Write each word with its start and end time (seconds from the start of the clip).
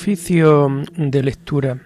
Oficio 0.00 0.82
de 0.96 1.22
lectura. 1.22 1.78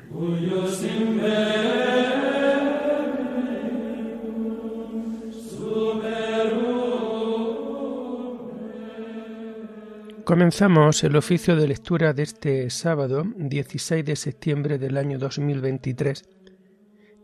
Comenzamos 10.25 11.03
el 11.03 11.17
oficio 11.17 11.57
de 11.57 11.67
lectura 11.67 12.13
de 12.13 12.23
este 12.23 12.71
sábado, 12.71 13.25
16 13.37 14.05
de 14.05 14.15
septiembre 14.15 14.79
del 14.79 14.97
año 14.97 15.19
2023, 15.19 16.23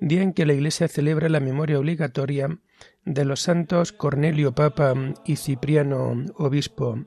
día 0.00 0.22
en 0.22 0.32
que 0.32 0.44
la 0.44 0.54
Iglesia 0.54 0.88
celebra 0.88 1.28
la 1.28 1.38
memoria 1.38 1.78
obligatoria 1.78 2.58
de 3.04 3.24
los 3.24 3.42
santos 3.42 3.92
Cornelio 3.92 4.56
Papa 4.56 4.94
y 5.24 5.36
Cipriano 5.36 6.24
Obispo, 6.34 6.98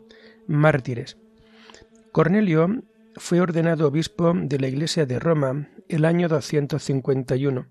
mártires. 0.48 1.18
Cornelio 2.14 2.81
fue 3.16 3.41
ordenado 3.41 3.88
obispo 3.88 4.34
de 4.35 4.59
la 4.59 4.67
Iglesia 4.67 5.05
de 5.05 5.20
Roma 5.20 5.70
el 5.90 6.05
año 6.05 6.27
251. 6.27 7.67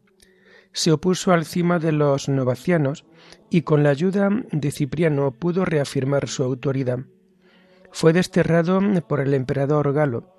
Se 0.73 0.93
opuso 0.93 1.33
al 1.33 1.45
cima 1.45 1.79
de 1.79 1.93
los 1.93 2.29
novacianos 2.29 3.05
y 3.51 3.63
con 3.63 3.83
la 3.83 3.91
ayuda 3.91 4.31
de 4.51 4.71
Cipriano 4.71 5.31
pudo 5.33 5.65
reafirmar 5.65 6.29
su 6.29 6.43
autoridad. 6.43 7.01
Fue 7.91 8.13
desterrado 8.13 8.81
por 9.07 9.21
el 9.21 9.35
emperador 9.35 9.93
Galo 9.93 10.35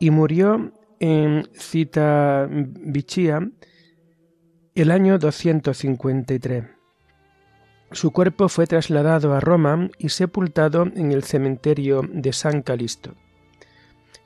y 0.00 0.10
murió 0.10 0.72
en 0.98 1.48
Citavichia 1.54 3.48
el 4.74 4.90
año 4.90 5.18
253. 5.18 6.64
Su 7.92 8.12
cuerpo 8.12 8.48
fue 8.48 8.66
trasladado 8.66 9.34
a 9.34 9.40
Roma 9.40 9.90
y 9.98 10.10
sepultado 10.10 10.84
en 10.94 11.12
el 11.12 11.24
cementerio 11.24 12.02
de 12.08 12.32
San 12.32 12.62
Calisto. 12.62 13.14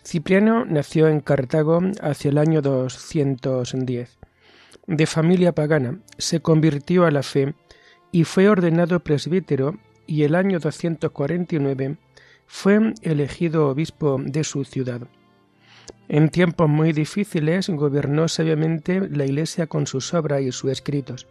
Cipriano 0.06 0.66
nació 0.66 1.08
en 1.08 1.20
Cartago 1.20 1.80
hacia 2.02 2.30
el 2.30 2.38
año 2.38 2.60
210. 2.60 4.18
De 4.86 5.06
familia 5.06 5.52
pagana, 5.52 6.00
se 6.18 6.40
convirtió 6.40 7.06
a 7.06 7.10
la 7.10 7.22
fe 7.22 7.54
y 8.12 8.24
fue 8.24 8.48
ordenado 8.48 9.00
presbítero 9.00 9.78
y 10.06 10.24
el 10.24 10.34
año 10.34 10.58
249 10.60 11.96
fue 12.46 12.92
elegido 13.00 13.68
obispo 13.70 14.20
de 14.22 14.44
su 14.44 14.64
ciudad. 14.64 15.08
En 16.08 16.28
tiempos 16.28 16.68
muy 16.68 16.92
difíciles 16.92 17.70
gobernó 17.70 18.28
sabiamente 18.28 19.08
la 19.08 19.24
Iglesia 19.24 19.66
con 19.66 19.86
sus 19.86 20.12
obras 20.12 20.42
y 20.42 20.52
sus 20.52 20.70
escritos. 20.70 21.26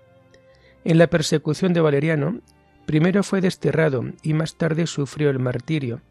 En 0.84 0.98
la 0.98 1.08
persecución 1.08 1.74
de 1.74 1.82
Valeriano, 1.82 2.40
primero 2.88 3.22
fue 3.22 3.40
desterrado 3.40 4.04
y 4.24 4.34
más 4.34 4.56
tarde 4.56 4.88
sufrió 4.88 5.30
el 5.30 5.38
martirio, 5.38 6.02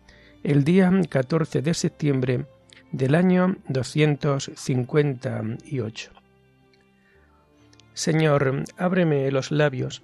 el 0.43 0.65
día 0.65 0.91
14 1.09 1.63
de 1.63 1.73
septiembre 1.73 2.47
del 2.91 3.15
año 3.15 3.59
258. 3.69 6.11
Señor, 7.95 8.65
ábreme 8.77 9.31
los 9.31 9.53
labios, 9.53 10.03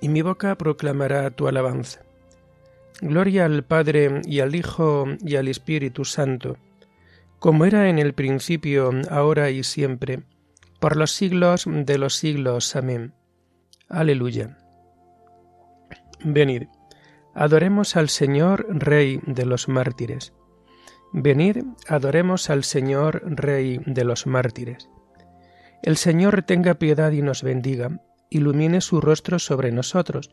y 0.00 0.08
mi 0.08 0.22
boca 0.22 0.56
proclamará 0.56 1.28
tu 1.30 1.48
alabanza. 1.48 2.02
Gloria 3.00 3.46
al 3.46 3.64
Padre 3.64 4.22
y 4.24 4.38
al 4.40 4.54
Hijo 4.54 5.06
y 5.20 5.34
al 5.36 5.48
Espíritu 5.48 6.04
Santo, 6.04 6.56
como 7.40 7.64
era 7.64 7.88
en 7.88 7.98
el 7.98 8.12
principio, 8.14 8.92
ahora 9.10 9.50
y 9.50 9.64
siempre, 9.64 10.22
por 10.78 10.96
los 10.96 11.10
siglos 11.10 11.64
de 11.66 11.98
los 11.98 12.14
siglos. 12.14 12.76
Amén. 12.76 13.12
Aleluya. 13.88 14.56
Venid 16.24 16.68
Adoremos 17.34 17.96
al 17.96 18.08
Señor, 18.08 18.66
Rey 18.68 19.20
de 19.26 19.44
los 19.44 19.68
mártires. 19.68 20.32
Venid, 21.12 21.64
adoremos 21.88 22.48
al 22.48 22.62
Señor, 22.62 23.22
Rey 23.24 23.80
de 23.86 24.04
los 24.04 24.26
mártires. 24.26 24.88
El 25.82 25.96
Señor 25.96 26.42
tenga 26.42 26.74
piedad 26.74 27.10
y 27.10 27.22
nos 27.22 27.42
bendiga, 27.42 28.00
ilumine 28.30 28.80
su 28.80 29.00
rostro 29.00 29.38
sobre 29.38 29.72
nosotros. 29.72 30.30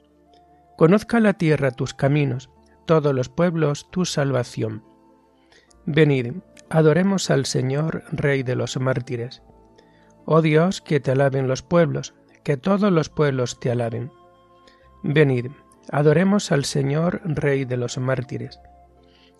Conozca 0.78 1.19
la 1.19 1.34
tierra 1.34 1.72
tus 1.72 1.94
caminos, 1.94 2.50
todos 2.85 3.13
los 3.16 3.29
pueblos 3.29 3.89
tu 3.91 4.06
salvación. 4.06 4.83
Venid, 5.85 6.33
adoremos 6.69 7.31
al 7.31 7.45
Señor, 7.45 8.03
Rey 8.12 8.44
de 8.44 8.56
los 8.56 8.79
mártires. 8.79 9.41
Oh 10.25 10.41
Dios, 10.44 10.81
que 10.81 11.00
te 11.00 11.12
alaben 11.12 11.47
los 11.47 11.63
pueblos, 11.63 12.13
que 12.44 12.57
todos 12.57 12.91
los 12.91 13.09
pueblos 13.09 13.59
te 13.59 13.72
alaben. 13.72 14.12
Venid, 15.03 15.47
Adoremos 15.90 16.52
al 16.52 16.66
Señor, 16.66 17.22
Rey 17.24 17.66
de 17.66 17.78
los 17.78 17.97
mártires. 17.97 18.59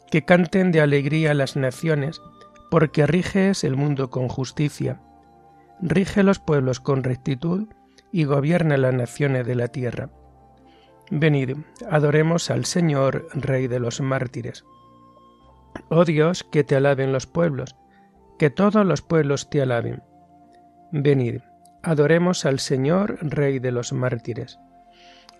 Que 0.09 0.25
canten 0.25 0.72
de 0.72 0.81
alegría 0.81 1.34
las 1.34 1.56
naciones, 1.56 2.22
porque 2.69 3.06
riges 3.06 3.63
el 3.63 3.75
mundo 3.75 4.09
con 4.09 4.28
justicia. 4.28 5.02
Rige 5.81 6.24
los 6.24 6.40
pueblos 6.40 6.79
con 6.79 7.03
rectitud 7.03 7.68
y 8.12 8.24
gobierna 8.25 8.78
las 8.78 8.94
naciones 8.94 9.46
de 9.46 9.56
la 9.56 9.68
tierra. 9.68 10.09
Venid, 11.09 11.57
adoremos 11.90 12.50
al 12.50 12.66
Señor, 12.66 13.28
Rey 13.34 13.68
de 13.68 13.79
los 13.79 14.00
mártires. 14.00 14.63
Oh 15.90 16.06
Dios, 16.06 16.44
que 16.44 16.63
te 16.63 16.75
alaben 16.75 17.12
los 17.12 17.28
pueblos, 17.28 17.75
que 18.40 18.50
todos 18.50 18.85
los 18.85 19.02
pueblos 19.02 19.50
te 19.50 19.62
alaben. 19.62 20.02
Venid, 20.91 21.41
adoremos 21.84 22.46
al 22.46 22.59
Señor, 22.59 23.18
Rey 23.22 23.59
de 23.59 23.72
los 23.72 23.94
mártires. 23.94 24.59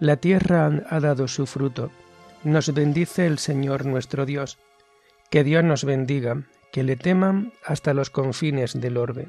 La 0.02 0.18
tierra 0.18 0.82
ha 0.90 1.00
dado 1.00 1.28
su 1.28 1.46
fruto. 1.46 1.92
Nos 2.44 2.74
bendice 2.74 3.28
el 3.28 3.38
Señor 3.38 3.86
nuestro 3.86 4.26
Dios. 4.26 4.58
Que 5.30 5.44
Dios 5.44 5.64
nos 5.64 5.86
bendiga, 5.86 6.42
que 6.72 6.82
le 6.82 6.96
teman 6.96 7.54
hasta 7.64 7.94
los 7.94 8.10
confines 8.10 8.82
del 8.82 8.98
orbe. 8.98 9.28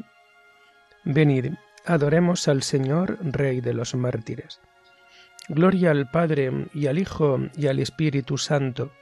Venid, 1.05 1.53
adoremos 1.85 2.49
al 2.49 2.63
Señor, 2.63 3.19
Rey 3.21 3.61
de 3.61 3.75
los 3.75 3.95
mártires. 3.95 4.63
Gloria 5.47 5.91
al 5.91 6.11
Padre 6.11 6.69
y 6.73 6.87
al 6.87 6.99
Hijo 6.99 7.39
y 7.55 7.67
al 7.67 7.79
Espíritu 7.79 8.39
Santo, 8.39 8.93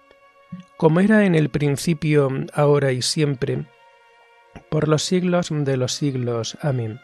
como 0.77 0.99
era 0.99 1.25
en 1.25 1.37
el 1.37 1.51
principio, 1.51 2.31
ahora 2.53 2.91
y 2.91 3.01
siempre, 3.01 3.67
por 4.71 4.89
los 4.89 5.05
siglos 5.05 5.51
de 5.53 5.77
los 5.77 5.93
siglos. 5.93 6.59
Amén. 6.63 6.99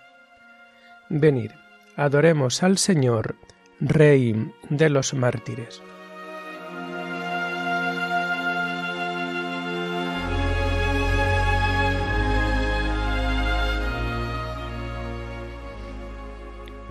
Venid, 1.09 1.53
adoremos 1.95 2.65
al 2.65 2.79
Señor, 2.79 3.37
Rey 3.79 4.51
de 4.71 4.89
los 4.89 5.13
mártires. 5.13 5.83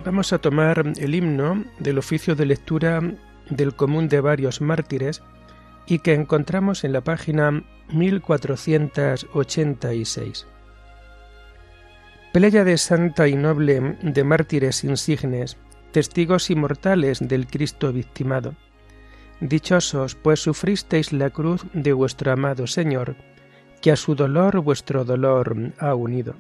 Vamos 0.06 0.32
a 0.32 0.38
tomar 0.38 0.84
el 0.98 1.16
himno 1.16 1.66
del 1.80 1.98
oficio 1.98 2.36
de 2.36 2.46
lectura 2.46 3.02
del 3.50 3.76
común 3.76 4.08
de 4.08 4.22
varios 4.22 4.62
mártires 4.62 5.24
y 5.88 5.98
que 6.00 6.14
encontramos 6.14 6.84
en 6.84 6.94
la 6.94 7.02
página 7.02 7.64
1486. 7.94 10.46
de 12.64 12.78
santa 12.78 13.28
y 13.28 13.36
noble 13.36 13.98
de 14.04 14.24
mártires 14.24 14.84
insignes, 14.84 15.58
testigos 15.96 16.50
inmortales 16.50 17.26
del 17.26 17.48
Cristo 17.48 17.94
victimado. 17.94 18.54
Dichosos, 19.40 20.16
pues 20.16 20.42
sufristeis 20.42 21.14
la 21.14 21.30
cruz 21.30 21.62
de 21.72 21.94
vuestro 21.94 22.34
amado 22.34 22.68
Señor, 22.68 23.16
que 23.82 23.94
a 23.94 23.96
su 23.96 24.14
dolor 24.14 24.60
vuestro 24.60 25.06
dolor 25.06 25.72
ha 25.80 25.96
unido. 25.96 26.36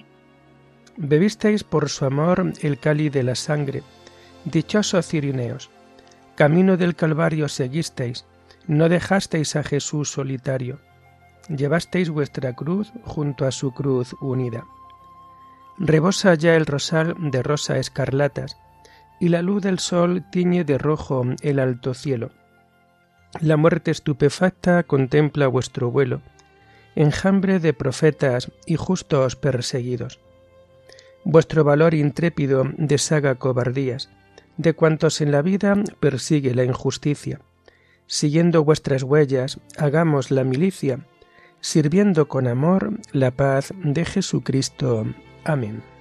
Bebisteis 0.97 1.63
por 1.63 1.87
su 1.87 2.03
amor 2.03 2.51
el 2.59 2.79
cáliz 2.79 3.13
de 3.13 3.23
la 3.23 3.35
sangre. 3.35 3.81
Dichosos 4.43 5.07
cirineos, 5.07 5.69
camino 6.35 6.75
del 6.75 6.93
Calvario 6.93 7.47
seguisteis, 7.47 8.25
no 8.67 8.89
dejasteis 8.89 9.55
a 9.55 9.63
Jesús 9.63 10.11
solitario, 10.11 10.81
llevasteis 11.47 12.09
vuestra 12.09 12.51
cruz 12.51 12.91
junto 13.05 13.45
a 13.45 13.53
su 13.53 13.71
cruz 13.71 14.17
unida. 14.19 14.65
Rebosa 15.77 16.33
ya 16.33 16.57
el 16.57 16.65
rosal 16.65 17.15
de 17.31 17.41
rosa 17.41 17.77
escarlatas, 17.77 18.57
y 19.19 19.29
la 19.29 19.41
luz 19.41 19.61
del 19.61 19.79
sol 19.79 20.23
tiñe 20.31 20.63
de 20.63 20.77
rojo 20.77 21.23
el 21.41 21.59
alto 21.59 21.93
cielo. 21.93 22.31
La 23.41 23.57
muerte 23.57 23.91
estupefacta 23.91 24.83
contempla 24.83 25.47
vuestro 25.47 25.91
vuelo, 25.91 26.21
enjambre 26.95 27.59
de 27.59 27.73
profetas 27.73 28.51
y 28.65 28.75
justos 28.75 29.35
perseguidos. 29.35 30.19
Vuestro 31.23 31.63
valor 31.63 31.93
intrépido 31.93 32.65
deshaga 32.77 33.35
cobardías, 33.35 34.09
de 34.57 34.73
cuantos 34.73 35.21
en 35.21 35.31
la 35.31 35.41
vida 35.41 35.75
persigue 35.99 36.53
la 36.53 36.63
injusticia. 36.63 37.41
Siguiendo 38.07 38.63
vuestras 38.63 39.03
huellas, 39.03 39.59
hagamos 39.77 40.31
la 40.31 40.43
milicia, 40.43 40.99
sirviendo 41.59 42.27
con 42.27 42.47
amor 42.47 42.99
la 43.11 43.31
paz 43.31 43.73
de 43.83 44.05
Jesucristo. 44.05 45.05
Amén. 45.43 45.94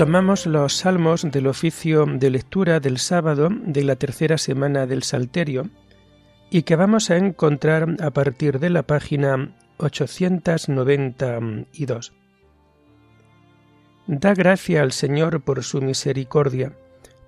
Tomamos 0.00 0.46
los 0.46 0.78
salmos 0.78 1.30
del 1.30 1.46
oficio 1.46 2.06
de 2.06 2.30
lectura 2.30 2.80
del 2.80 2.96
sábado 2.96 3.50
de 3.50 3.84
la 3.84 3.96
tercera 3.96 4.38
semana 4.38 4.86
del 4.86 5.02
Salterio 5.02 5.68
y 6.48 6.62
que 6.62 6.74
vamos 6.74 7.10
a 7.10 7.18
encontrar 7.18 7.96
a 8.00 8.10
partir 8.10 8.60
de 8.60 8.70
la 8.70 8.84
página 8.84 9.54
892. 9.76 12.14
Da 14.06 14.32
gracia 14.32 14.80
al 14.80 14.92
Señor 14.92 15.42
por 15.42 15.62
su 15.62 15.82
misericordia, 15.82 16.72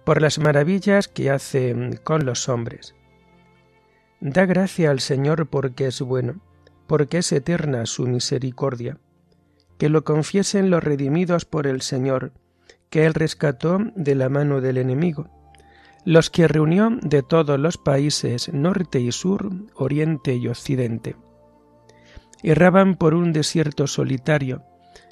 por 0.06 0.22
las 0.22 0.38
maravillas 0.38 1.08
que 1.08 1.28
hace 1.28 2.00
con 2.04 2.24
los 2.24 2.48
hombres. 2.48 2.94
Da 4.22 4.46
gracia 4.46 4.90
al 4.90 5.00
Señor 5.00 5.46
porque 5.46 5.88
es 5.88 6.00
bueno, 6.00 6.40
porque 6.86 7.18
es 7.18 7.32
eterna 7.32 7.84
su 7.84 8.06
misericordia. 8.06 8.96
Que 9.76 9.90
lo 9.90 10.04
confiesen 10.04 10.70
los 10.70 10.82
redimidos 10.82 11.44
por 11.44 11.66
el 11.66 11.82
Señor, 11.82 12.32
que 12.92 13.06
Él 13.06 13.14
rescató 13.14 13.78
de 13.96 14.14
la 14.14 14.28
mano 14.28 14.60
del 14.60 14.76
enemigo, 14.76 15.30
los 16.04 16.28
que 16.28 16.46
reunió 16.46 16.90
de 17.00 17.22
todos 17.22 17.58
los 17.58 17.78
países 17.78 18.52
norte 18.52 19.00
y 19.00 19.10
sur, 19.12 19.50
oriente 19.74 20.34
y 20.34 20.46
occidente. 20.46 21.16
Erraban 22.42 22.96
por 22.96 23.14
un 23.14 23.32
desierto 23.32 23.86
solitario, 23.86 24.62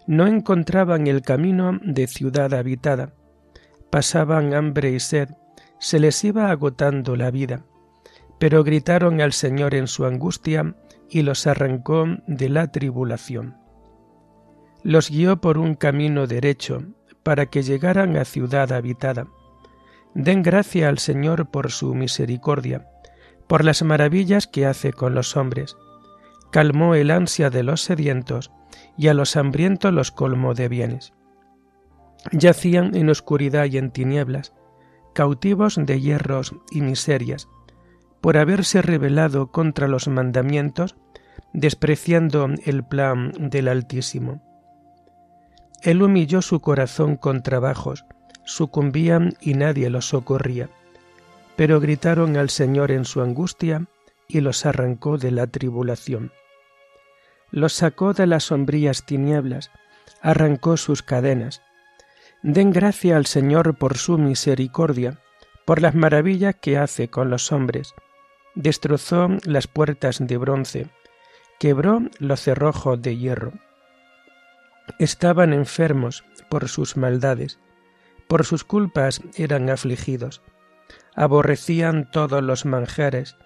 no 0.07 0.27
encontraban 0.27 1.07
el 1.07 1.23
camino 1.23 1.81
de 1.83 2.07
ciudad 2.07 2.53
habitada, 2.53 3.15
pasaban 3.89 4.53
hambre 4.53 4.91
y 4.91 5.01
sed, 5.01 5.31
se 5.79 6.01
les 6.01 6.23
iba 6.23 6.51
agotando 6.51 7.17
la 7.17 7.31
vida, 7.31 7.65
pero 8.39 8.63
gritaron 8.63 9.23
al 9.23 9.33
Señor 9.33 9.75
en 9.75 9.87
su 9.87 10.05
angustia 10.05 10.77
y 11.09 11.23
los 11.23 11.47
arrancó 11.47 12.05
de 12.27 12.51
la 12.51 12.71
tribulación. 12.71 13.57
Los 14.83 15.09
guió 15.11 15.41
por 15.41 15.57
un 15.57 15.77
camino 15.77 16.27
derecho, 16.27 16.83
para 17.23 17.47
que 17.47 17.63
llegaran 17.63 18.17
a 18.17 18.25
ciudad 18.25 18.73
habitada. 18.73 19.27
Den 20.15 20.43
gracia 20.43 20.89
al 20.89 20.99
Señor 20.99 21.51
por 21.51 21.71
su 21.71 21.95
misericordia, 21.95 22.87
por 23.47 23.65
las 23.65 23.83
maravillas 23.83 24.47
que 24.47 24.67
hace 24.67 24.93
con 24.93 25.15
los 25.15 25.37
hombres. 25.37 25.77
Calmó 26.51 26.95
el 26.95 27.11
ansia 27.11 27.51
de 27.51 27.63
los 27.63 27.83
sedientos 27.83 28.51
y 28.97 29.09
a 29.09 29.15
los 29.15 29.37
hambrientos 29.37 29.93
los 29.93 30.11
colmó 30.11 30.55
de 30.55 30.69
bienes. 30.69 31.13
Yacían 32.33 32.95
en 32.95 33.09
oscuridad 33.09 33.67
y 33.67 33.79
en 33.79 33.91
tinieblas, 33.91 34.53
cautivos 35.15 35.77
de 35.79 36.01
hierros 36.01 36.55
y 36.71 36.83
miserias, 36.83 37.49
por 38.21 38.37
haberse 38.37 38.83
rebelado 38.83 39.51
contra 39.51 39.89
los 39.89 40.09
mandamientos, 40.09 40.97
despreciando 41.53 42.49
el 42.65 42.85
plan 42.85 43.33
del 43.39 43.69
Altísimo. 43.69 44.43
Él 45.83 46.03
humilló 46.03 46.43
su 46.43 46.61
corazón 46.61 47.17
con 47.17 47.43
trabajos, 47.43 48.05
sucumbían 48.45 49.35
y 49.41 49.55
nadie 49.55 49.89
los 49.89 50.09
socorría. 50.09 50.69
Pero 51.57 51.81
gritaron 51.81 52.37
al 52.37 52.51
Señor 52.51 52.91
en 52.91 53.05
su 53.05 53.23
angustia 53.23 53.87
y 54.29 54.41
los 54.41 54.67
arrancó 54.67 55.17
de 55.17 55.31
la 55.31 55.47
tribulación. 55.47 56.33
Los 57.51 57.73
sacó 57.73 58.13
de 58.13 58.27
las 58.27 58.45
sombrías 58.45 59.05
tinieblas, 59.05 59.71
arrancó 60.21 60.77
sus 60.77 61.03
cadenas. 61.03 61.63
Den 62.43 62.73
gracia 62.73 63.17
al 63.17 63.27
Señor 63.27 63.77
por 63.77 63.97
su 63.97 64.19
misericordia, 64.19 65.19
por 65.65 65.81
las 65.81 65.95
maravillas 65.95 66.57
que 66.61 66.77
hace 66.79 67.09
con 67.09 67.31
los 67.31 67.53
hombres. 67.53 67.95
Destrozó 68.55 69.29
las 69.45 69.67
puertas 69.67 70.19
de 70.21 70.37
bronce, 70.37 70.89
quebró 71.59 72.03
los 72.19 72.41
cerrojos 72.41 73.01
de 73.01 73.17
hierro 73.17 73.53
estaban 74.99 75.53
enfermos 75.53 76.25
por 76.49 76.69
sus 76.69 76.97
maldades, 76.97 77.59
por 78.29 78.45
sus 78.45 78.65
culpas 78.65 79.21
eran 79.35 79.71
afligidos, 79.71 80.43
aborrecían 81.15 82.11
todos 82.11 82.43
los 82.43 82.65
manjares 82.65 83.37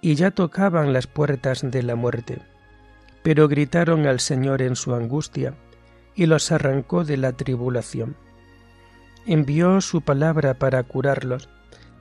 y 0.00 0.14
ya 0.14 0.30
tocaban 0.30 0.92
las 0.92 1.06
puertas 1.06 1.62
de 1.62 1.82
la 1.82 1.94
muerte. 1.94 2.40
Pero 3.22 3.48
gritaron 3.48 4.06
al 4.06 4.20
Señor 4.20 4.62
en 4.62 4.76
su 4.76 4.94
angustia 4.94 5.54
y 6.14 6.26
los 6.26 6.52
arrancó 6.52 7.04
de 7.04 7.16
la 7.16 7.32
tribulación. 7.32 8.16
Envió 9.26 9.80
su 9.80 10.00
palabra 10.00 10.54
para 10.54 10.82
curarlos, 10.82 11.48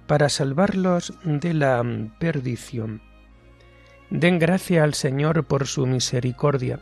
para 0.07 0.29
salvarlos 0.29 1.13
de 1.23 1.53
la 1.53 1.83
perdición. 2.19 3.01
Den 4.09 4.39
gracia 4.39 4.83
al 4.83 4.93
Señor 4.93 5.45
por 5.45 5.67
su 5.67 5.85
misericordia 5.85 6.81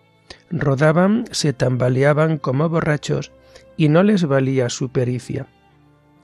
rodaban, 0.49 1.25
se 1.31 1.53
tambaleaban 1.53 2.37
como 2.37 2.69
borrachos, 2.69 3.31
y 3.77 3.89
no 3.89 4.03
les 4.03 4.25
valía 4.25 4.69
su 4.69 4.89
pericia. 4.89 5.47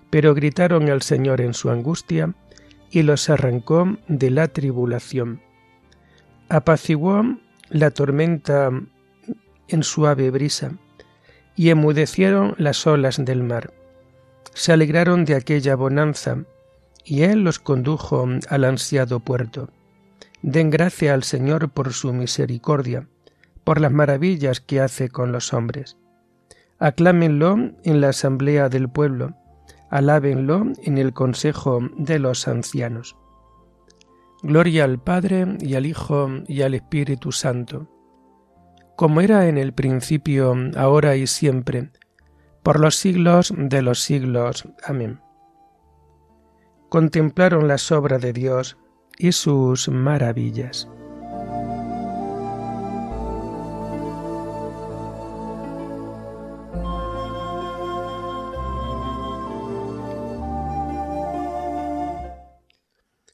Pero 0.10 0.34
gritaron 0.34 0.90
al 0.90 1.02
Señor 1.02 1.42
en 1.42 1.54
su 1.54 1.70
angustia, 1.70 2.34
y 2.90 3.04
los 3.04 3.30
arrancó 3.30 3.98
de 4.08 4.30
la 4.30 4.48
tribulación. 4.48 5.42
Apaciguó 6.50 7.24
la 7.70 7.92
tormenta 7.92 8.70
en 9.68 9.84
suave 9.84 10.32
brisa, 10.32 10.72
y 11.56 11.70
emudecieron 11.70 12.56
las 12.58 12.86
olas 12.88 13.24
del 13.24 13.44
mar. 13.44 13.74
Se 14.54 14.72
alegraron 14.72 15.26
de 15.26 15.36
aquella 15.36 15.76
bonanza, 15.76 16.44
y 17.04 17.24
Él 17.24 17.44
los 17.44 17.60
condujo 17.60 18.28
al 18.50 18.64
ansiado 18.64 19.20
puerto. 19.20 19.70
Den 20.42 20.70
gracia 20.70 21.14
al 21.14 21.24
Señor 21.24 21.70
por 21.70 21.94
su 21.94 22.14
misericordia, 22.14 23.08
por 23.68 23.82
las 23.82 23.92
maravillas 23.92 24.62
que 24.62 24.80
hace 24.80 25.10
con 25.10 25.34
los 25.34 25.54
hombres. 25.54 25.98
Aclámenlo 26.80 27.58
en 27.84 28.00
la 28.00 28.08
asamblea 28.08 28.70
del 28.70 28.88
pueblo, 28.88 29.36
alábenlo 29.90 30.68
en 30.84 30.98
el 30.98 31.12
consejo 31.12 31.80
de 31.98 32.18
los 32.18 32.48
ancianos. 32.48 33.18
Gloria 34.42 34.86
al 34.86 35.00
Padre 35.04 35.58
y 35.60 35.76
al 35.76 35.86
Hijo 35.86 36.30
y 36.48 36.62
al 36.62 36.76
Espíritu 36.76 37.34
Santo, 37.34 37.90
como 38.96 39.20
era 39.20 39.50
en 39.50 39.58
el 39.58 39.74
principio, 39.74 40.56
ahora 40.78 41.18
y 41.18 41.28
siempre, 41.28 41.92
por 42.64 42.80
los 42.80 42.96
siglos 42.96 43.54
de 43.54 43.82
los 43.82 44.00
siglos. 44.00 44.66
Amén. 44.86 45.20
Contemplaron 46.88 47.68
las 47.68 47.92
obras 47.92 48.22
de 48.22 48.32
Dios 48.32 48.78
y 49.18 49.34
sus 49.34 49.90
maravillas. 49.90 50.88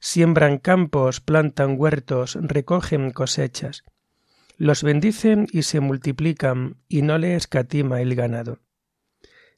Siembran 0.00 0.58
campos, 0.58 1.20
plantan 1.20 1.74
huertos, 1.78 2.38
recogen 2.40 3.10
cosechas. 3.10 3.84
Los 4.56 4.82
bendicen 4.82 5.46
y 5.52 5.62
se 5.62 5.80
multiplican, 5.80 6.76
y 6.88 7.02
no 7.02 7.18
le 7.18 7.34
escatima 7.34 8.00
el 8.00 8.14
ganado. 8.14 8.60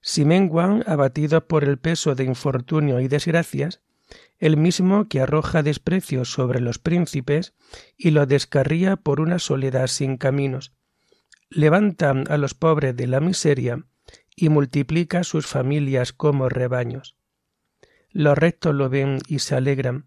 Si 0.02 0.24
menguan, 0.24 0.82
abatidos 0.86 1.44
por 1.44 1.64
el 1.64 1.78
peso 1.78 2.14
de 2.14 2.24
infortunio 2.24 3.00
y 3.00 3.08
desgracias, 3.08 3.82
el 4.38 4.56
mismo 4.56 5.08
que 5.08 5.20
arroja 5.20 5.62
desprecio 5.62 6.24
sobre 6.24 6.60
los 6.60 6.78
príncipes 6.78 7.54
y 7.96 8.10
los 8.10 8.26
descarría 8.26 8.96
por 8.96 9.20
una 9.20 9.38
soledad 9.38 9.86
sin 9.86 10.16
caminos, 10.16 10.72
levanta 11.50 12.10
a 12.10 12.36
los 12.38 12.54
pobres 12.54 12.96
de 12.96 13.06
la 13.06 13.20
miseria 13.20 13.84
y 14.34 14.48
multiplica 14.48 15.24
sus 15.24 15.46
familias 15.46 16.12
como 16.12 16.48
rebaños. 16.48 17.16
Los 18.10 18.38
rectos 18.38 18.74
lo 18.74 18.88
ven 18.88 19.18
y 19.28 19.40
se 19.40 19.54
alegran, 19.54 20.06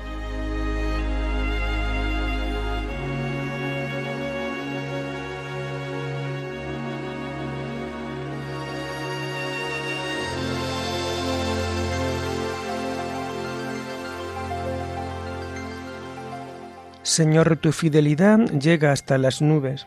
Señor, 17.11 17.57
tu 17.57 17.73
fidelidad 17.73 18.39
llega 18.57 18.93
hasta 18.93 19.17
las 19.17 19.41
nubes, 19.41 19.85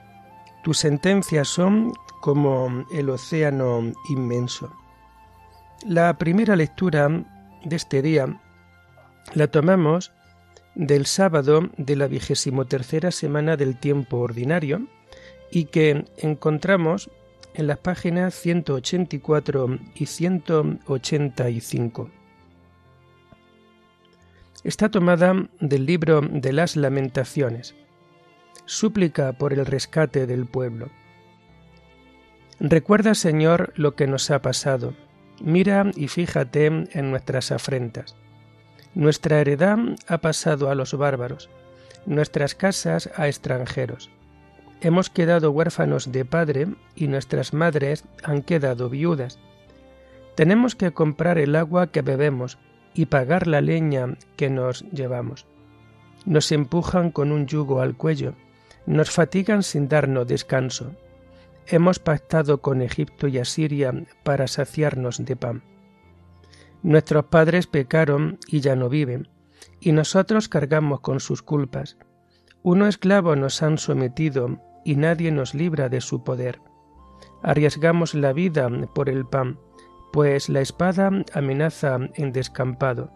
tus 0.63 0.77
sentencias 0.77 1.49
son 1.49 1.95
como 2.21 2.85
el 2.93 3.09
océano 3.09 3.81
inmenso. 4.11 4.71
La 5.87 6.19
primera 6.19 6.55
lectura 6.55 7.09
de 7.65 7.77
este 7.77 8.03
día 8.03 8.43
la 9.33 9.47
tomamos 9.47 10.13
del 10.75 11.07
sábado 11.07 11.71
de 11.79 11.97
la 11.97 12.09
vigésimo 12.09 12.67
tercera 12.67 13.11
semana 13.11 13.57
del 13.57 13.81
tiempo 13.81 14.19
ordinario 14.19 14.87
y 15.51 15.65
que 15.65 16.05
encontramos 16.19 17.11
en 17.55 17.69
las 17.69 17.79
páginas 17.79 18.35
184 18.35 19.79
y 19.95 20.05
185. 20.05 22.11
Está 24.65 24.91
tomada 24.91 25.47
del 25.61 25.85
libro 25.85 26.23
de 26.23 26.55
las 26.55 26.75
lamentaciones, 26.75 27.75
súplica 28.65 29.35
por 29.35 29.53
el 29.53 29.67
rescate 29.67 30.27
del 30.27 30.47
pueblo. 30.47 30.89
Recuerda, 32.61 33.15
Señor, 33.15 33.75
lo 33.77 33.95
que 33.95 34.07
nos 34.07 34.31
ha 34.31 34.41
pasado. 34.41 34.95
Mira 35.43 35.91
y 35.97 36.09
fíjate 36.09 36.67
en 36.67 37.11
nuestras 37.11 37.53
afrentas. 37.53 38.17
Nuestra 38.95 39.41
heredad 39.41 39.79
ha 40.07 40.19
pasado 40.19 40.71
a 40.71 40.75
los 40.75 40.95
bárbaros, 40.97 41.51
nuestras 42.07 42.55
casas 42.55 43.11
a 43.17 43.27
extranjeros. 43.27 44.11
Hemos 44.81 45.11
quedado 45.11 45.51
huérfanos 45.51 46.11
de 46.11 46.25
padre 46.25 46.69
y 46.95 47.09
nuestras 47.09 47.53
madres 47.53 48.05
han 48.23 48.41
quedado 48.41 48.89
viudas. 48.89 49.39
Tenemos 50.37 50.75
que 50.75 50.93
comprar 50.93 51.37
el 51.37 51.55
agua 51.55 51.89
que 51.89 52.01
bebemos 52.01 52.57
y 52.95 53.07
pagar 53.07 53.47
la 53.47 53.61
leña 53.61 54.17
que 54.37 54.51
nos 54.51 54.83
llevamos. 54.91 55.47
Nos 56.25 56.53
empujan 56.53 57.11
con 57.11 57.33
un 57.33 57.47
yugo 57.47 57.81
al 57.81 57.97
cuello, 57.97 58.35
nos 58.87 59.11
fatigan 59.11 59.63
sin 59.63 59.89
darnos 59.89 60.27
descanso 60.27 60.95
Hemos 61.67 61.99
pactado 61.99 62.61
con 62.61 62.83
Egipto 62.83 63.27
y 63.27 63.39
Asiria 63.39 63.95
para 64.23 64.47
saciarnos 64.49 65.25
de 65.25 65.35
pan. 65.35 65.63
Nuestros 66.83 67.25
padres 67.25 67.67
pecaron 67.67 68.39
y 68.47 68.61
ya 68.61 68.77
no 68.77 68.91
viven, 68.91 69.29
y 69.81 69.93
nosotros 69.93 70.51
cargamos 70.51 71.01
con 71.01 71.21
sus 71.21 71.43
culpas. 71.43 71.97
Uno 72.63 72.87
esclavo 72.87 73.35
nos 73.35 73.63
han 73.63 73.79
sometido 73.79 74.61
y 74.85 74.97
nadie 74.97 75.33
nos 75.33 75.55
libra 75.55 75.89
de 75.89 76.03
su 76.03 76.23
poder. 76.23 76.61
Arriesgamos 77.43 78.15
la 78.15 78.35
vida 78.35 78.69
por 78.95 79.09
el 79.09 79.25
pan, 79.25 79.59
pues 80.15 80.49
la 80.49 80.61
espada 80.61 81.11
amenaza 81.33 81.99
en 82.15 82.31
descampado. 82.31 83.11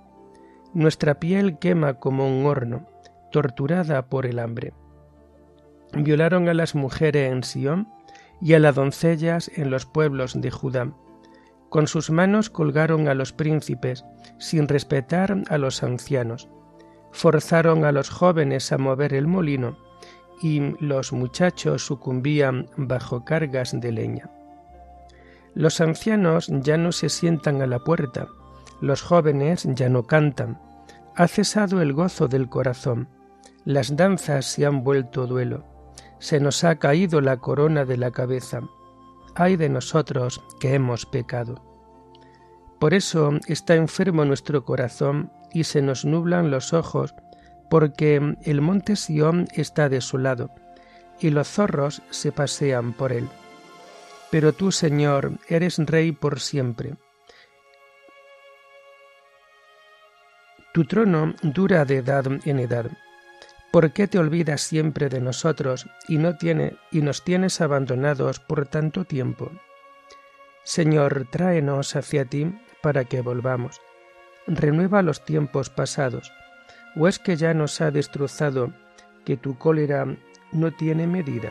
Nuestra 0.74 1.20
piel 1.20 1.56
quema 1.60 1.94
como 1.94 2.26
un 2.26 2.44
horno, 2.44 2.88
torturada 3.30 4.06
por 4.06 4.26
el 4.26 4.40
hambre. 4.40 4.72
Violaron 5.92 6.48
a 6.48 6.54
las 6.54 6.74
mujeres 6.74 7.30
en 7.30 7.44
Sión 7.44 7.88
y 8.40 8.54
a 8.54 8.58
las 8.58 8.74
doncellas 8.74 9.48
en 9.54 9.70
los 9.70 9.86
pueblos 9.86 10.40
de 10.40 10.50
Judá. 10.50 10.92
Con 11.68 11.86
sus 11.86 12.10
manos 12.10 12.50
colgaron 12.50 13.06
a 13.06 13.14
los 13.14 13.32
príncipes, 13.32 14.04
sin 14.38 14.66
respetar 14.66 15.44
a 15.48 15.56
los 15.56 15.84
ancianos. 15.84 16.48
Forzaron 17.12 17.84
a 17.84 17.92
los 17.92 18.10
jóvenes 18.10 18.72
a 18.72 18.78
mover 18.78 19.14
el 19.14 19.28
molino, 19.28 19.78
y 20.42 20.74
los 20.84 21.12
muchachos 21.12 21.86
sucumbían 21.86 22.66
bajo 22.76 23.24
cargas 23.24 23.80
de 23.80 23.92
leña. 23.92 24.32
Los 25.54 25.80
ancianos 25.80 26.48
ya 26.48 26.76
no 26.76 26.92
se 26.92 27.08
sientan 27.08 27.62
a 27.62 27.66
la 27.66 27.80
puerta, 27.80 28.28
los 28.80 29.02
jóvenes 29.02 29.66
ya 29.74 29.88
no 29.88 30.04
cantan. 30.04 30.60
Ha 31.16 31.26
cesado 31.28 31.82
el 31.82 31.92
gozo 31.92 32.28
del 32.28 32.48
corazón, 32.48 33.08
las 33.64 33.96
danzas 33.96 34.46
se 34.46 34.66
han 34.66 34.84
vuelto 34.84 35.26
duelo 35.26 35.78
se 36.18 36.40
nos 36.40 36.64
ha 36.64 36.76
caído 36.76 37.20
la 37.20 37.38
corona 37.38 37.84
de 37.84 37.96
la 37.96 38.10
cabeza. 38.10 38.60
Ay 39.34 39.56
de 39.56 39.68
nosotros 39.68 40.42
que 40.60 40.74
hemos 40.74 41.06
pecado. 41.06 41.62
Por 42.80 42.94
eso 42.94 43.30
está 43.46 43.74
enfermo 43.74 44.24
nuestro 44.24 44.64
corazón 44.64 45.32
y 45.52 45.64
se 45.64 45.82
nos 45.82 46.04
nublan 46.04 46.50
los 46.50 46.72
ojos, 46.72 47.14
porque 47.70 48.36
el 48.42 48.60
monte 48.60 48.96
Sión 48.96 49.48
está 49.54 49.88
desolado, 49.88 50.50
y 51.20 51.30
los 51.30 51.48
zorros 51.48 52.02
se 52.10 52.32
pasean 52.32 52.92
por 52.92 53.12
él. 53.12 53.28
Pero 54.30 54.52
tú, 54.52 54.72
Señor, 54.72 55.32
eres 55.48 55.78
Rey 55.78 56.12
por 56.12 56.40
siempre. 56.40 56.94
Tu 60.72 60.84
trono 60.84 61.34
dura 61.42 61.84
de 61.84 61.96
edad 61.96 62.26
en 62.44 62.58
edad 62.58 62.90
¿Por 63.70 63.92
qué 63.92 64.08
te 64.08 64.18
olvidas 64.18 64.62
siempre 64.62 65.10
de 65.10 65.20
nosotros 65.20 65.86
y, 66.08 66.16
no 66.16 66.36
y 66.90 67.02
nos 67.02 67.22
tienes 67.22 67.60
abandonados 67.60 68.40
por 68.40 68.66
tanto 68.66 69.04
tiempo? 69.04 69.52
Señor, 70.64 71.26
tráenos 71.30 71.94
hacia 71.94 72.24
ti 72.24 72.50
para 72.82 73.04
que 73.04 73.20
volvamos. 73.20 73.80
Renueva 74.46 75.02
los 75.02 75.22
tiempos 75.22 75.68
pasados. 75.68 76.32
¿O 76.96 77.08
es 77.08 77.18
que 77.18 77.36
ya 77.36 77.52
nos 77.52 77.82
ha 77.82 77.90
destrozado 77.90 78.72
que 79.26 79.36
tu 79.36 79.58
cólera 79.58 80.06
no 80.50 80.72
tiene 80.72 81.06
medida? 81.06 81.50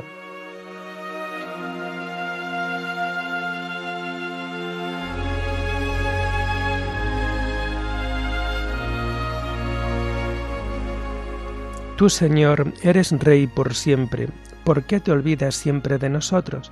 Tú, 11.97 12.09
Señor, 12.11 12.73
eres 12.83 13.11
Rey 13.11 13.47
por 13.47 13.73
siempre, 13.73 14.29
¿por 14.63 14.83
qué 14.83 14.99
te 14.99 15.11
olvidas 15.11 15.55
siempre 15.55 15.97
de 15.97 16.09
nosotros? 16.09 16.71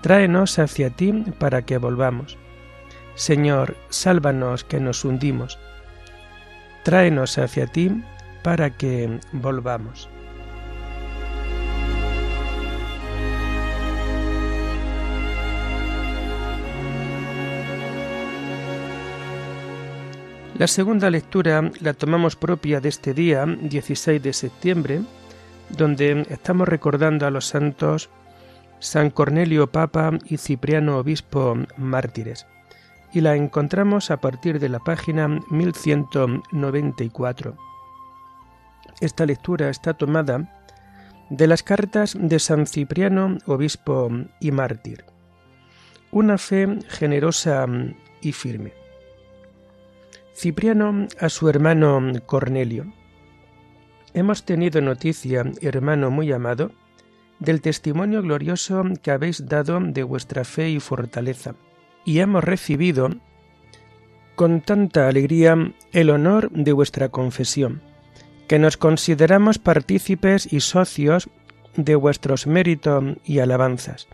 Tráenos 0.00 0.58
hacia 0.58 0.88
ti 0.88 1.12
para 1.38 1.60
que 1.66 1.76
volvamos. 1.76 2.38
Señor, 3.14 3.76
sálvanos 3.90 4.64
que 4.64 4.80
nos 4.80 5.04
hundimos. 5.04 5.58
Tráenos 6.82 7.36
hacia 7.36 7.66
ti 7.66 8.02
para 8.42 8.70
que 8.70 9.20
volvamos. 9.32 10.08
La 20.58 20.66
segunda 20.66 21.08
lectura 21.08 21.70
la 21.78 21.94
tomamos 21.94 22.34
propia 22.34 22.80
de 22.80 22.88
este 22.88 23.14
día, 23.14 23.46
16 23.46 24.20
de 24.20 24.32
septiembre, 24.32 25.02
donde 25.68 26.26
estamos 26.30 26.66
recordando 26.66 27.28
a 27.28 27.30
los 27.30 27.46
santos 27.46 28.10
San 28.80 29.10
Cornelio 29.10 29.70
Papa 29.70 30.18
y 30.24 30.38
Cipriano 30.38 30.98
Obispo 30.98 31.56
mártires, 31.76 32.48
y 33.12 33.20
la 33.20 33.36
encontramos 33.36 34.10
a 34.10 34.16
partir 34.16 34.58
de 34.58 34.68
la 34.68 34.80
página 34.80 35.28
1194. 35.28 37.56
Esta 39.00 39.26
lectura 39.26 39.70
está 39.70 39.94
tomada 39.94 40.60
de 41.30 41.46
las 41.46 41.62
cartas 41.62 42.16
de 42.18 42.40
San 42.40 42.66
Cipriano, 42.66 43.38
obispo 43.46 44.10
y 44.40 44.50
mártir. 44.50 45.04
Una 46.10 46.36
fe 46.36 46.80
generosa 46.88 47.64
y 48.20 48.32
firme. 48.32 48.77
Cipriano 50.38 51.08
a 51.18 51.30
su 51.30 51.48
hermano 51.48 52.12
Cornelio. 52.24 52.86
Hemos 54.14 54.44
tenido 54.44 54.80
noticia, 54.80 55.42
hermano 55.62 56.12
muy 56.12 56.30
amado, 56.30 56.70
del 57.40 57.60
testimonio 57.60 58.22
glorioso 58.22 58.84
que 59.02 59.10
habéis 59.10 59.48
dado 59.48 59.80
de 59.80 60.04
vuestra 60.04 60.44
fe 60.44 60.70
y 60.70 60.78
fortaleza, 60.78 61.56
y 62.04 62.20
hemos 62.20 62.44
recibido 62.44 63.10
con 64.36 64.60
tanta 64.60 65.08
alegría 65.08 65.72
el 65.90 66.08
honor 66.08 66.52
de 66.52 66.70
vuestra 66.70 67.08
confesión, 67.08 67.82
que 68.46 68.60
nos 68.60 68.76
consideramos 68.76 69.58
partícipes 69.58 70.52
y 70.52 70.60
socios 70.60 71.28
de 71.74 71.96
vuestros 71.96 72.46
méritos 72.46 73.02
y 73.24 73.40
alabanzas. 73.40 74.06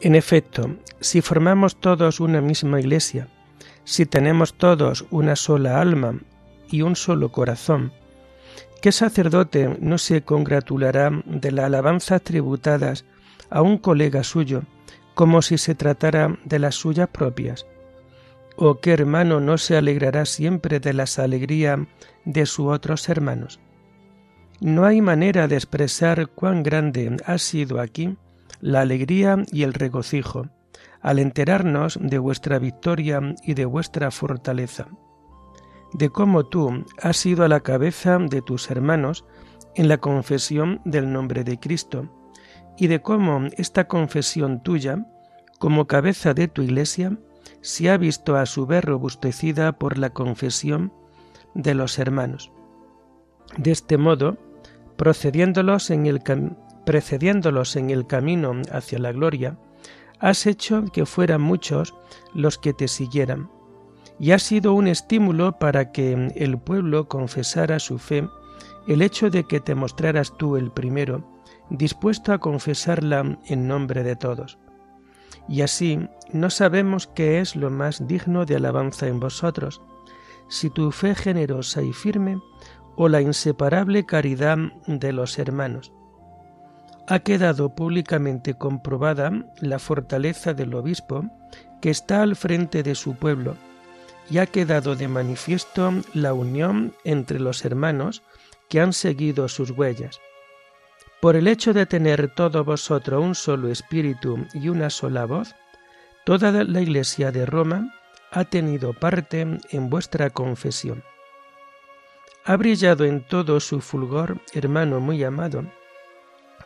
En 0.00 0.14
efecto, 0.14 0.76
si 1.00 1.20
formamos 1.20 1.76
todos 1.76 2.20
una 2.20 2.40
misma 2.40 2.80
iglesia, 2.80 3.28
si 3.90 4.06
tenemos 4.06 4.54
todos 4.54 5.04
una 5.10 5.34
sola 5.34 5.80
alma 5.80 6.14
y 6.70 6.82
un 6.82 6.94
solo 6.94 7.32
corazón, 7.32 7.92
¿Qué 8.80 8.92
sacerdote 8.92 9.76
no 9.80 9.98
se 9.98 10.22
congratulará 10.22 11.10
de 11.26 11.50
las 11.50 11.66
alabanzas 11.66 12.22
tributadas 12.22 13.04
a 13.50 13.62
un 13.62 13.78
colega 13.78 14.22
suyo 14.22 14.62
como 15.14 15.42
si 15.42 15.58
se 15.58 15.74
tratara 15.74 16.38
de 16.44 16.60
las 16.60 16.76
suyas 16.76 17.08
propias? 17.08 17.66
¿O 18.56 18.78
qué 18.78 18.92
hermano 18.92 19.40
no 19.40 19.58
se 19.58 19.76
alegrará 19.76 20.24
siempre 20.24 20.78
de 20.78 20.94
las 20.94 21.18
alegrías 21.18 21.80
de 22.24 22.46
sus 22.46 22.68
otros 22.68 23.08
hermanos? 23.08 23.58
No 24.60 24.86
hay 24.86 25.02
manera 25.02 25.48
de 25.48 25.56
expresar 25.56 26.28
cuán 26.28 26.62
grande 26.62 27.16
ha 27.26 27.38
sido 27.38 27.80
aquí 27.80 28.16
la 28.60 28.82
alegría 28.82 29.44
y 29.50 29.64
el 29.64 29.74
regocijo 29.74 30.48
al 31.00 31.18
enterarnos 31.18 31.98
de 32.00 32.18
vuestra 32.18 32.58
victoria 32.58 33.20
y 33.44 33.54
de 33.54 33.64
vuestra 33.64 34.10
fortaleza 34.10 34.88
de 35.92 36.10
cómo 36.10 36.46
tú 36.46 36.84
has 37.02 37.16
sido 37.16 37.44
a 37.44 37.48
la 37.48 37.60
cabeza 37.60 38.18
de 38.18 38.42
tus 38.42 38.70
hermanos 38.70 39.24
en 39.74 39.88
la 39.88 39.98
confesión 39.98 40.80
del 40.84 41.12
nombre 41.12 41.44
de 41.44 41.58
Cristo, 41.58 42.08
y 42.76 42.86
de 42.86 43.02
cómo 43.02 43.46
esta 43.56 43.88
confesión 43.88 44.62
tuya, 44.62 45.06
como 45.58 45.86
cabeza 45.86 46.32
de 46.32 46.48
tu 46.48 46.62
iglesia, 46.62 47.18
se 47.60 47.90
ha 47.90 47.98
visto 47.98 48.36
a 48.36 48.46
su 48.46 48.66
vez 48.66 48.82
robustecida 48.84 49.72
por 49.72 49.98
la 49.98 50.10
confesión 50.10 50.92
de 51.54 51.74
los 51.74 51.98
hermanos. 51.98 52.52
De 53.58 53.70
este 53.70 53.98
modo, 53.98 54.38
procediéndolos 54.96 55.90
en 55.90 56.06
el 56.06 56.22
precediéndolos 56.86 57.76
en 57.76 57.90
el 57.90 58.06
camino 58.06 58.62
hacia 58.72 58.98
la 58.98 59.12
gloria, 59.12 59.58
has 60.20 60.46
hecho 60.46 60.84
que 60.92 61.06
fueran 61.06 61.40
muchos 61.40 61.94
los 62.34 62.58
que 62.58 62.72
te 62.72 62.88
siguieran 62.88 63.50
y 64.20 64.32
ha 64.32 64.38
sido 64.38 64.74
un 64.74 64.86
estímulo 64.86 65.58
para 65.58 65.92
que 65.92 66.30
el 66.36 66.58
pueblo 66.58 67.08
confesara 67.08 67.78
su 67.78 67.98
fe 67.98 68.28
el 68.86 69.00
hecho 69.00 69.30
de 69.30 69.44
que 69.44 69.60
te 69.60 69.74
mostraras 69.74 70.36
tú 70.36 70.56
el 70.56 70.70
primero, 70.70 71.24
dispuesto 71.70 72.32
a 72.32 72.38
confesarla 72.38 73.38
en 73.46 73.66
nombre 73.66 74.02
de 74.02 74.16
todos. 74.16 74.58
Y 75.48 75.62
así 75.62 76.06
no 76.32 76.50
sabemos 76.50 77.06
qué 77.06 77.40
es 77.40 77.56
lo 77.56 77.70
más 77.70 78.06
digno 78.06 78.44
de 78.44 78.56
alabanza 78.56 79.06
en 79.06 79.20
vosotros, 79.20 79.80
si 80.48 80.68
tu 80.68 80.92
fe 80.92 81.14
generosa 81.14 81.82
y 81.82 81.92
firme 81.92 82.38
o 82.96 83.08
la 83.08 83.22
inseparable 83.22 84.04
caridad 84.04 84.58
de 84.86 85.12
los 85.12 85.38
hermanos. 85.38 85.92
Ha 87.10 87.18
quedado 87.18 87.74
públicamente 87.74 88.54
comprobada 88.54 89.32
la 89.60 89.80
fortaleza 89.80 90.54
del 90.54 90.72
obispo 90.74 91.24
que 91.82 91.90
está 91.90 92.22
al 92.22 92.36
frente 92.36 92.84
de 92.84 92.94
su 92.94 93.16
pueblo, 93.16 93.56
y 94.30 94.38
ha 94.38 94.46
quedado 94.46 94.94
de 94.94 95.08
manifiesto 95.08 95.92
la 96.14 96.34
unión 96.34 96.94
entre 97.02 97.40
los 97.40 97.64
hermanos 97.64 98.22
que 98.68 98.80
han 98.80 98.92
seguido 98.92 99.48
sus 99.48 99.72
huellas. 99.72 100.20
Por 101.20 101.34
el 101.34 101.48
hecho 101.48 101.72
de 101.72 101.84
tener 101.84 102.32
todo 102.32 102.62
vosotros 102.62 103.24
un 103.24 103.34
solo 103.34 103.72
espíritu 103.72 104.46
y 104.54 104.68
una 104.68 104.88
sola 104.88 105.24
voz, 105.24 105.56
toda 106.24 106.52
la 106.62 106.80
Iglesia 106.80 107.32
de 107.32 107.44
Roma 107.44 107.92
ha 108.30 108.44
tenido 108.44 108.92
parte 108.92 109.58
en 109.70 109.90
vuestra 109.90 110.30
confesión. 110.30 111.02
Ha 112.44 112.56
brillado 112.56 113.04
en 113.04 113.26
todo 113.26 113.58
su 113.58 113.80
fulgor, 113.80 114.40
hermano 114.54 115.00
muy 115.00 115.24
amado, 115.24 115.64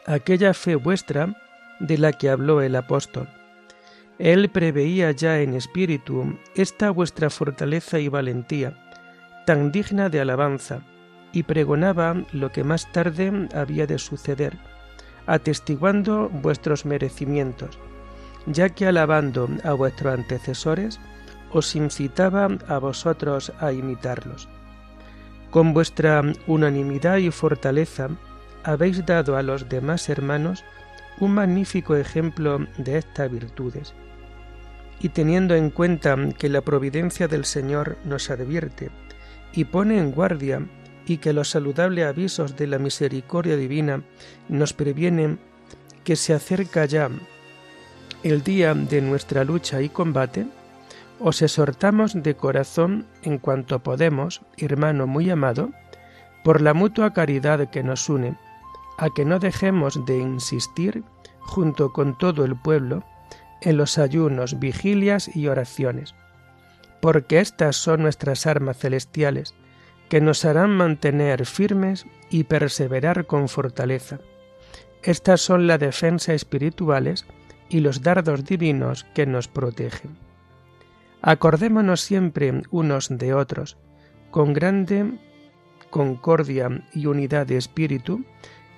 aquella 0.06 0.54
fe 0.54 0.76
vuestra 0.76 1.34
de 1.80 1.98
la 1.98 2.12
que 2.12 2.30
habló 2.30 2.60
el 2.62 2.76
apóstol 2.76 3.28
él 4.18 4.48
preveía 4.48 5.10
ya 5.10 5.40
en 5.40 5.54
espíritu 5.54 6.38
esta 6.54 6.90
vuestra 6.90 7.30
fortaleza 7.30 7.98
y 7.98 8.08
valentía, 8.08 8.74
tan 9.44 9.72
digna 9.72 10.08
de 10.08 10.20
alabanza, 10.20 10.80
y 11.32 11.42
pregonaba 11.42 12.22
lo 12.32 12.52
que 12.52 12.62
más 12.62 12.90
tarde 12.92 13.48
había 13.54 13.86
de 13.86 13.98
suceder, 13.98 14.56
atestiguando 15.26 16.28
vuestros 16.28 16.86
merecimientos, 16.86 17.76
ya 18.46 18.68
que 18.68 18.86
alabando 18.86 19.48
a 19.64 19.72
vuestros 19.72 20.14
antecesores, 20.14 21.00
os 21.52 21.74
incitaba 21.74 22.48
a 22.68 22.78
vosotros 22.78 23.52
a 23.58 23.72
imitarlos. 23.72 24.48
Con 25.50 25.72
vuestra 25.72 26.22
unanimidad 26.46 27.16
y 27.16 27.30
fortaleza 27.30 28.10
habéis 28.64 29.04
dado 29.06 29.36
a 29.36 29.42
los 29.42 29.68
demás 29.68 30.08
hermanos 30.08 30.64
un 31.20 31.34
magnífico 31.34 31.96
ejemplo 31.96 32.66
de 32.76 32.98
estas 32.98 33.30
virtudes 33.30 33.94
y 35.00 35.10
teniendo 35.10 35.54
en 35.54 35.70
cuenta 35.70 36.16
que 36.38 36.48
la 36.48 36.62
providencia 36.62 37.28
del 37.28 37.44
Señor 37.44 37.98
nos 38.04 38.30
advierte 38.30 38.90
y 39.52 39.64
pone 39.64 39.98
en 39.98 40.10
guardia 40.10 40.66
y 41.06 41.18
que 41.18 41.32
los 41.32 41.50
saludables 41.50 42.06
avisos 42.06 42.56
de 42.56 42.66
la 42.66 42.78
misericordia 42.78 43.56
divina 43.56 44.02
nos 44.48 44.72
previenen 44.72 45.38
que 46.02 46.16
se 46.16 46.34
acerca 46.34 46.86
ya 46.86 47.10
el 48.22 48.42
día 48.42 48.72
de 48.74 49.02
nuestra 49.02 49.44
lucha 49.44 49.82
y 49.82 49.90
combate, 49.90 50.46
os 51.20 51.42
exhortamos 51.42 52.14
de 52.14 52.34
corazón 52.34 53.06
en 53.22 53.38
cuanto 53.38 53.82
podemos, 53.82 54.40
hermano 54.56 55.06
muy 55.06 55.28
amado, 55.28 55.70
por 56.42 56.62
la 56.62 56.72
mutua 56.72 57.12
caridad 57.12 57.68
que 57.68 57.82
nos 57.82 58.08
une, 58.08 58.36
a 58.98 59.10
que 59.10 59.24
no 59.24 59.38
dejemos 59.38 60.04
de 60.06 60.18
insistir, 60.18 61.02
junto 61.40 61.92
con 61.92 62.16
todo 62.16 62.44
el 62.44 62.56
pueblo, 62.56 63.04
en 63.60 63.76
los 63.76 63.98
ayunos, 63.98 64.58
vigilias 64.58 65.34
y 65.34 65.48
oraciones, 65.48 66.14
porque 67.00 67.40
estas 67.40 67.76
son 67.76 68.02
nuestras 68.02 68.46
armas 68.46 68.78
celestiales, 68.78 69.54
que 70.08 70.20
nos 70.20 70.44
harán 70.44 70.70
mantener 70.70 71.46
firmes 71.46 72.06
y 72.30 72.44
perseverar 72.44 73.26
con 73.26 73.48
fortaleza. 73.48 74.20
Estas 75.02 75.40
son 75.40 75.66
las 75.66 75.80
defensas 75.80 76.34
espirituales 76.34 77.26
y 77.68 77.80
los 77.80 78.02
dardos 78.02 78.44
divinos 78.44 79.04
que 79.14 79.26
nos 79.26 79.48
protegen. 79.48 80.16
Acordémonos 81.22 82.02
siempre 82.02 82.62
unos 82.70 83.08
de 83.10 83.34
otros, 83.34 83.78
con 84.30 84.52
grande 84.52 85.18
concordia 85.90 86.84
y 86.92 87.06
unidad 87.06 87.46
de 87.46 87.56
espíritu, 87.56 88.24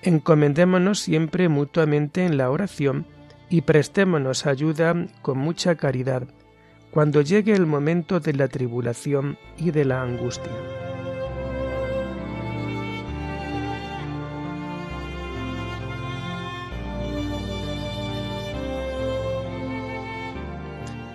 encomendémonos 0.06 1.00
siempre 1.00 1.48
mutuamente 1.48 2.24
en 2.24 2.36
la 2.36 2.50
oración 2.50 3.06
y 3.50 3.62
prestémonos 3.62 4.46
ayuda 4.46 4.94
con 5.20 5.38
mucha 5.38 5.74
caridad 5.74 6.28
cuando 6.92 7.20
llegue 7.20 7.52
el 7.52 7.66
momento 7.66 8.20
de 8.20 8.32
la 8.32 8.48
tribulación 8.48 9.36
y 9.58 9.72
de 9.72 9.84
la 9.84 10.02
angustia. 10.02 10.52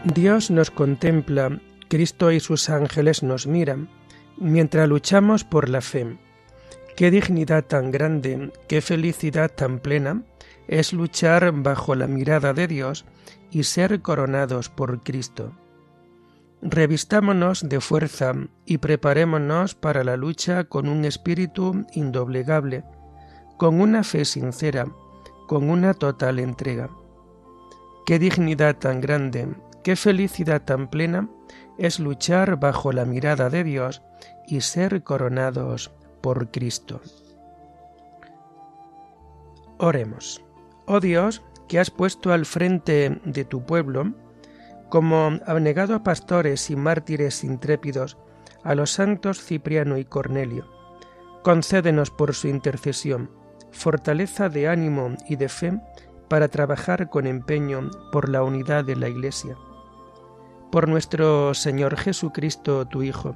Dios 0.04 0.51
nos 0.51 0.69
contempla, 0.69 1.62
Cristo 1.88 2.32
y 2.32 2.39
sus 2.39 2.69
ángeles 2.69 3.23
nos 3.23 3.47
miran, 3.47 3.88
mientras 4.38 4.89
luchamos 4.89 5.43
por 5.43 5.69
la 5.69 5.82
fe. 5.82 6.17
Qué 7.02 7.10
dignidad 7.10 7.66
tan 7.66 7.90
grande, 7.90 8.54
qué 8.68 8.80
felicidad 8.80 9.50
tan 9.50 9.80
plena, 9.80 10.22
es 10.68 10.94
luchar 10.94 11.52
bajo 11.52 11.96
la 11.96 12.06
mirada 12.06 12.54
de 12.54 12.68
Dios 12.68 13.06
y 13.50 13.64
ser 13.64 14.04
coronados 14.04 14.70
por 14.70 15.02
Cristo. 15.02 15.52
Revistámonos 16.62 17.68
de 17.68 17.82
fuerza 17.82 18.36
y 18.68 18.78
preparémonos 18.78 19.74
para 19.74 20.04
la 20.04 20.16
lucha 20.16 20.66
con 20.66 20.88
un 20.88 21.04
espíritu 21.04 21.88
indoblegable, 21.96 22.84
con 23.58 23.82
una 23.82 24.04
fe 24.04 24.24
sincera, 24.24 24.86
con 25.48 25.72
una 25.72 25.96
total 25.96 26.38
entrega. 26.38 26.92
Qué 28.06 28.20
dignidad 28.20 28.76
tan 28.76 29.02
grande, 29.02 29.48
qué 29.84 29.96
felicidad 29.96 30.62
tan 30.62 30.88
plena 30.88 31.28
es 31.80 32.00
luchar 32.00 32.60
bajo 32.60 32.92
la 32.92 33.06
mirada 33.06 33.50
de 33.50 33.64
Dios 33.64 34.04
y 34.46 34.62
ser 34.62 35.02
coronados 35.02 35.92
por 36.22 36.52
Cristo. 36.52 37.02
Oremos. 39.78 40.44
Oh 40.86 41.00
Dios, 41.00 41.42
que 41.68 41.80
has 41.80 41.90
puesto 41.90 42.34
al 42.34 42.46
frente 42.46 43.20
de 43.26 43.46
tu 43.46 43.66
pueblo, 43.66 44.14
como 44.90 45.40
abnegado 45.46 45.96
a 45.96 46.04
pastores 46.04 46.70
y 46.70 46.76
mártires 46.76 47.44
intrépidos, 47.44 48.18
a 48.64 48.76
los 48.76 48.92
santos 48.92 49.44
Cipriano 49.44 49.98
y 49.98 50.06
Cornelio, 50.06 50.68
concédenos 51.44 52.12
por 52.12 52.36
su 52.36 52.48
intercesión 52.48 53.32
fortaleza 53.72 54.50
de 54.50 54.68
ánimo 54.68 55.16
y 55.28 55.38
de 55.38 55.50
fe 55.50 55.80
para 56.28 56.48
trabajar 56.48 57.10
con 57.10 57.26
empeño 57.26 57.90
por 58.12 58.30
la 58.30 58.44
unidad 58.44 58.86
de 58.86 58.96
la 58.96 59.10
Iglesia. 59.10 59.58
Por 60.72 60.88
nuestro 60.88 61.54
Señor 61.54 61.98
Jesucristo, 61.98 62.86
tu 62.86 63.04
Hijo, 63.04 63.36